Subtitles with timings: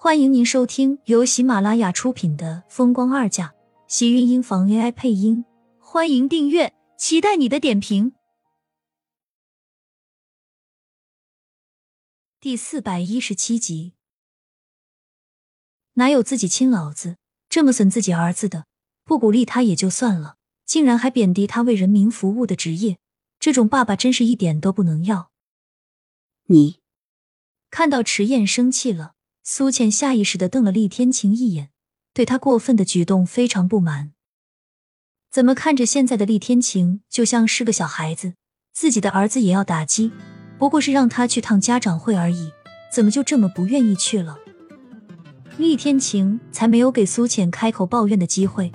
[0.00, 3.48] 欢迎您收听由喜马拉雅出品的《风光二嫁》，
[3.88, 5.44] 喜运音房 AI 配音。
[5.80, 8.12] 欢迎订阅，期待你的点评。
[12.38, 13.94] 第四百一十七集，
[15.94, 17.16] 哪有自己亲老子
[17.48, 18.66] 这么损自己儿子的？
[19.02, 23.00] 不鼓励他也就算了，竟然还贬低他为人民服务的职业，
[23.40, 25.32] 这种爸爸真是一点都不能要。
[26.44, 26.78] 你
[27.68, 29.16] 看到迟燕生气了。
[29.50, 31.70] 苏倩下意识的瞪了厉天晴一眼，
[32.12, 34.12] 对他过分的举动非常不满。
[35.32, 38.34] 怎么看着现在的厉天晴就像是个小孩子，
[38.74, 40.12] 自己的儿子也要打击，
[40.58, 42.50] 不过是让他去趟家长会而已，
[42.92, 44.36] 怎么就这么不愿意去了？
[45.56, 48.70] 厉天晴才没有给苏浅开口抱怨的机会，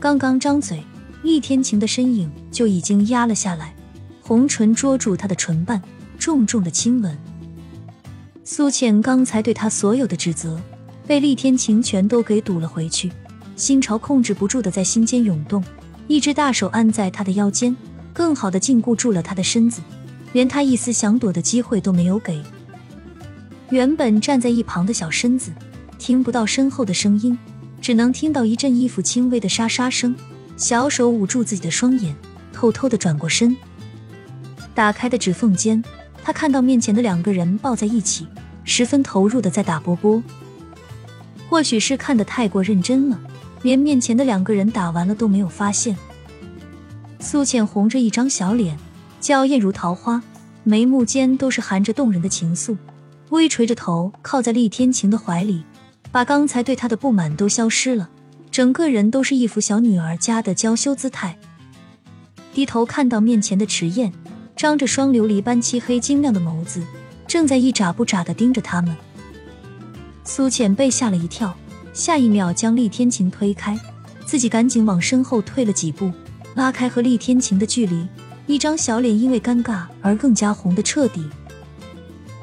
[0.00, 0.82] 刚刚张嘴，
[1.22, 3.76] 厉天晴的身影就已经压了下来，
[4.20, 5.80] 红唇捉住他的唇瓣，
[6.18, 7.16] 重重的亲吻。
[8.48, 10.56] 苏倩刚才对他所有的指责，
[11.04, 13.10] 被厉天晴全都给堵了回去，
[13.56, 15.62] 心潮控制不住的在心间涌动，
[16.06, 17.76] 一只大手按在他的腰间，
[18.12, 19.82] 更好的禁锢住了他的身子，
[20.32, 22.40] 连他一丝想躲的机会都没有给。
[23.70, 25.50] 原本站在一旁的小身子，
[25.98, 27.36] 听不到身后的声音，
[27.80, 30.14] 只能听到一阵衣服轻微的沙沙声，
[30.56, 32.14] 小手捂住自己的双眼，
[32.52, 33.56] 偷偷的转过身，
[34.72, 35.82] 打开的指缝间。
[36.26, 38.26] 他看到面前的两个人抱在一起，
[38.64, 40.20] 十分投入的在打波波。
[41.48, 43.20] 或许是看得太过认真了，
[43.62, 45.96] 连面前的两个人打完了都没有发现。
[47.20, 48.76] 苏浅红着一张小脸，
[49.20, 50.20] 娇艳如桃花，
[50.64, 52.76] 眉目间都是含着动人的情愫，
[53.28, 55.62] 微垂着头靠在厉天晴的怀里，
[56.10, 58.10] 把刚才对他的不满都消失了，
[58.50, 61.38] 整个人都是一副小女儿家的娇羞姿态。
[62.52, 64.12] 低头看到面前的迟燕。
[64.56, 66.82] 张着双琉璃般漆黑晶亮的眸子，
[67.28, 68.96] 正在一眨不眨的盯着他们。
[70.24, 71.54] 苏浅被吓了一跳，
[71.92, 73.78] 下一秒将厉天晴推开，
[74.24, 76.10] 自己赶紧往身后退了几步，
[76.54, 78.08] 拉开和厉天晴的距离。
[78.46, 81.28] 一张小脸因为尴尬而更加红的彻底。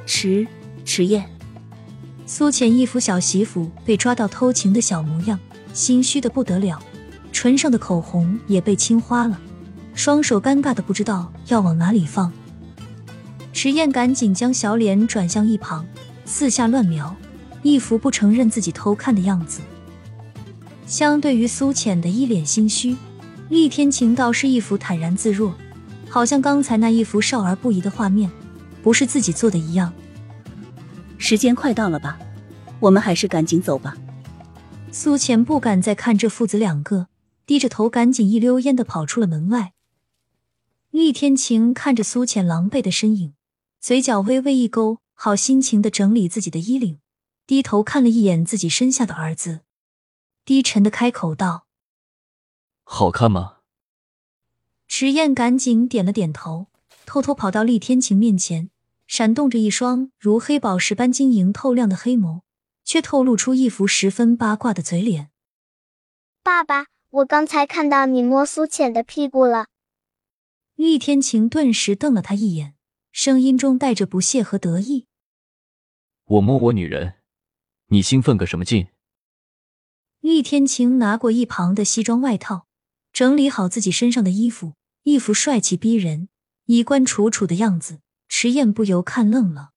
[0.05, 0.45] 迟
[0.85, 1.27] 迟燕，
[2.27, 5.39] 苏浅一副小媳妇被抓到偷情的小模样，
[5.73, 6.79] 心虚的不得了，
[7.31, 9.39] 唇上的口红也被亲花了。
[9.95, 12.31] 双手尴尬的不知道要往哪里放，
[13.53, 15.85] 池燕赶紧将小脸转向一旁，
[16.25, 17.15] 四下乱瞄，
[17.61, 19.61] 一副不承认自己偷看的样子。
[20.85, 22.97] 相对于苏浅的一脸心虚，
[23.49, 25.53] 厉天晴倒是一副坦然自若，
[26.09, 28.29] 好像刚才那一幅少儿不宜的画面
[28.81, 29.93] 不是自己做的一样。
[31.17, 32.19] 时间快到了吧，
[32.79, 33.95] 我们还是赶紧走吧。
[34.91, 37.07] 苏浅不敢再看这父子两个，
[37.45, 39.71] 低着头赶紧一溜烟的跑出了门外。
[40.93, 43.33] 厉天晴看着苏浅狼狈的身影，
[43.79, 46.99] 嘴角微微一勾，好心情的整理自己的衣领，
[47.47, 49.61] 低头看了一眼自己身下的儿子，
[50.45, 51.65] 低沉的开口道
[52.85, 53.57] ：“好看吗？”
[54.87, 56.67] 池燕赶紧点了点头，
[57.07, 58.69] 偷偷跑到厉天晴面前，
[59.07, 62.41] 闪动着一双如黑宝石般晶莹透亮的黑眸，
[62.85, 65.31] 却透露出一副十分八卦的嘴脸。
[66.43, 69.65] “爸爸，我刚才看到你摸苏浅的屁股了。”
[70.75, 72.75] 厉天晴顿时瞪了他一眼，
[73.11, 75.07] 声音中带着不屑和得意
[76.25, 77.15] ：“我摸我女人，
[77.87, 78.87] 你兴奋个什么劲？”
[80.21, 82.67] 厉天晴拿过一旁的西装外套，
[83.11, 84.73] 整理好自己身上的衣服，
[85.03, 86.29] 一副帅气逼人、
[86.65, 87.99] 衣冠楚楚的样子。
[88.29, 89.73] 迟燕不由看愣了，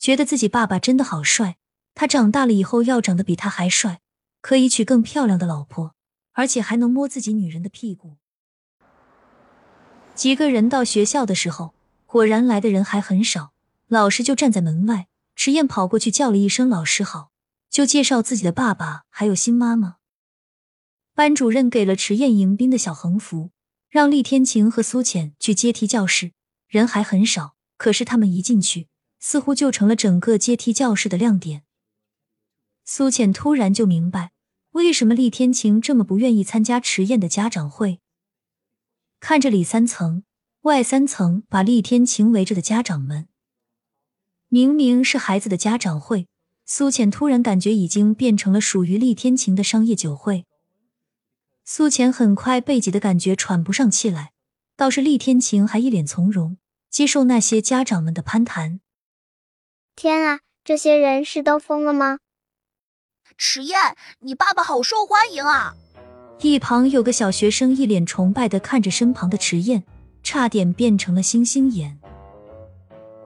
[0.00, 1.58] 觉得自己爸爸真的好帅。
[1.94, 4.00] 他长大了以后要长得比他还帅，
[4.40, 5.94] 可以娶更漂亮的老婆，
[6.32, 8.16] 而且还能摸自己女人的屁股。
[10.16, 11.74] 几个人到学校的时候，
[12.06, 13.52] 果然来的人还很少。
[13.86, 17.30] 老师就站在门外，迟燕跑过去叫了一声“老师好”，
[17.70, 19.96] 就介绍自己的爸爸还有新妈妈。
[21.14, 23.50] 班主任给了迟燕迎宾的小横幅，
[23.90, 26.32] 让厉天晴和苏浅去阶梯教室。
[26.66, 28.88] 人还很少，可是他们一进去，
[29.20, 31.62] 似乎就成了整个阶梯教室的亮点。
[32.86, 34.32] 苏浅突然就明白，
[34.72, 38.00] 为什么厉天晴这么不愿意参加迟燕的家长会。
[39.20, 40.24] 看着里三层
[40.62, 43.28] 外三层把厉天晴围着的家长们，
[44.48, 46.28] 明明是孩子的家长会，
[46.64, 50.44] 苏浅突然感觉已经变成了属于厉天晴的商业酒会。
[51.64, 54.32] 苏浅很快被挤的感觉喘不上气来，
[54.76, 56.58] 倒是厉天晴还一脸从容，
[56.90, 58.80] 接受那些家长们的攀谈。
[59.96, 62.18] 天啊，这些人是都疯了吗？
[63.36, 65.74] 迟燕，你爸爸好受欢迎啊！
[66.42, 69.82] 一旁有个小学生一脸崇拜的看着身旁的迟燕，
[70.22, 71.98] 差点变成了星星眼。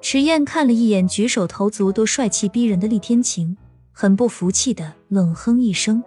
[0.01, 3.57] 迟燕看了一眼举手投足都帅气逼人的厉天晴，
[3.93, 6.03] 很不服气的冷哼一声：“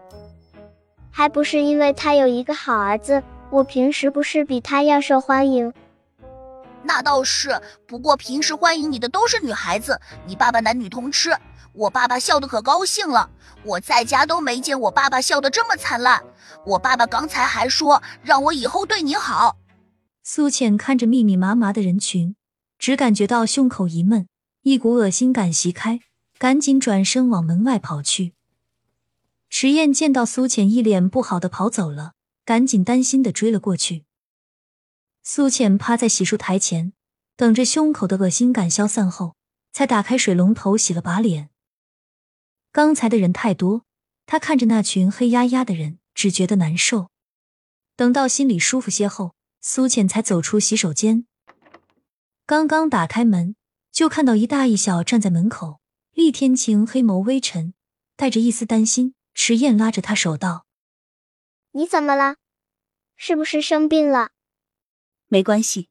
[1.12, 3.22] 还不是因为他有一个好儿子，
[3.52, 5.74] 我平时不是比他要受欢迎？”
[6.84, 11.32] 那倒是，不过平时欢迎你的都是女孩子，你爸爸男女通吃。
[11.74, 13.30] 我爸爸笑得可高兴了，
[13.66, 16.24] 我在家都没见我爸爸笑得这么灿烂。
[16.66, 19.58] 我爸爸刚才还说让我以后对你好。
[20.24, 22.36] 苏浅看着密密麻麻的人群，
[22.78, 24.28] 只感觉到胸口一闷，
[24.62, 26.00] 一股恶心感袭开，
[26.38, 28.34] 赶紧转身往门外跑去。
[29.50, 32.14] 迟燕见到苏浅一脸不好的跑走了，
[32.46, 34.06] 赶紧担心的追了过去。
[35.22, 36.94] 苏浅趴在洗漱台前，
[37.36, 39.36] 等着胸口的恶心感消散后，
[39.72, 41.50] 才打开水龙头洗了把脸。
[42.74, 43.86] 刚才的人太多，
[44.26, 47.12] 他看着那群黑压压的人，只觉得难受。
[47.96, 51.28] 等到心里舒服些后，苏浅才走出洗手间。
[52.48, 53.56] 刚刚打开门，
[53.92, 55.82] 就看到一大一小站在门口。
[56.14, 57.76] 厉天晴黑眸微沉，
[58.16, 59.14] 带着一丝担心。
[59.36, 60.66] 迟燕拉着他手道
[61.74, 62.38] ：“你怎么了？
[63.16, 64.32] 是不是生病了
[65.30, 65.90] ？”“没关系，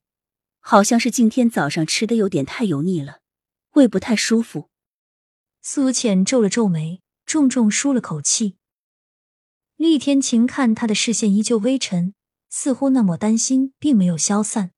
[0.59, 3.21] 好像是今天早上吃的有点太油腻了，
[3.75, 4.71] 胃不太舒服。”
[5.65, 8.57] 苏浅皱了皱眉，重重舒了口气。
[9.77, 12.15] 厉天晴看他的视线依旧微沉，
[12.51, 14.73] 似乎那抹担心并没有消散。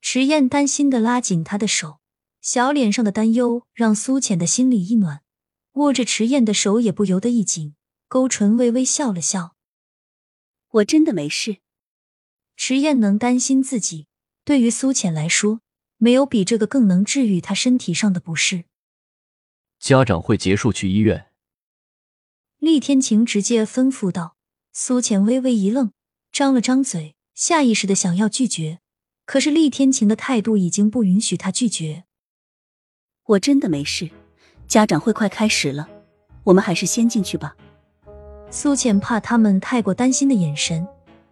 [0.00, 2.00] 迟燕担心的拉紧他的手，
[2.40, 5.22] 小脸上的担忧让苏浅的心里一暖，
[5.74, 7.76] 握着迟燕的手也不由得一紧，
[8.08, 9.54] 勾唇微微笑了笑
[10.70, 11.58] ：“我真的没事。”
[12.56, 14.08] 迟燕能担心自己，
[14.44, 15.60] 对于苏浅来说，
[15.96, 18.64] 没有比这个更能治愈他身体上的不适。
[19.80, 21.28] 家长会结束，去医院。
[22.58, 24.36] 厉天晴直接吩咐道。
[24.72, 25.90] 苏浅微微一愣，
[26.30, 28.80] 张了张嘴，下意识的想要拒绝，
[29.24, 32.04] 可是厉天晴的态度已经不允许他拒绝。
[33.24, 34.10] 我真的没事，
[34.68, 35.88] 家长会快开始了，
[36.44, 37.56] 我们还是先进去吧。
[38.50, 40.86] 苏浅怕他们太过担心的眼神，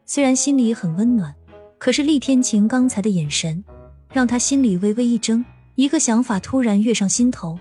[0.07, 1.35] 虽然心里很温暖，
[1.79, 3.63] 可是厉天晴刚才的眼神
[4.11, 7.59] 让他心里微微一怔，一个想法突然跃上心头。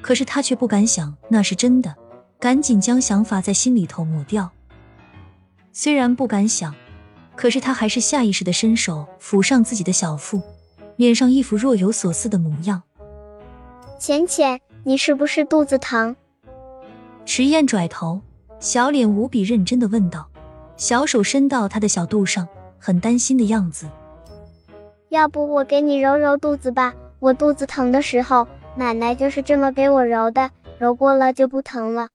[0.00, 1.94] 可是他却不敢想那是真的，
[2.38, 4.50] 赶紧将想法在心里头抹掉。
[5.72, 6.74] 虽然不敢想，
[7.36, 10.40] 可是他还是下意识的伸手抚上自己的小腹，
[10.96, 12.82] 脸上一副若有所思的模样。
[13.98, 16.16] 浅浅，你是不是肚子疼？
[17.24, 18.20] 迟燕拽头，
[18.58, 20.28] 小脸无比认真的问道，
[20.76, 22.48] 小手伸到他的小肚上，
[22.78, 23.86] 很担心的样子。
[25.10, 28.46] 要不我给你揉揉肚子吧，我肚子疼的时候。
[28.78, 32.10] 奶奶就是这么给我揉的，揉过了就不疼了。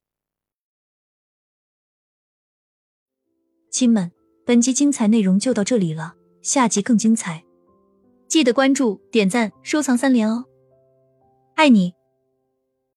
[3.70, 4.14] 亲们，
[4.46, 7.44] 本集精彩内容就到这里了，下集更精彩，
[8.30, 10.46] 记得关注、点赞、收藏三连哦，
[11.56, 11.94] 爱你！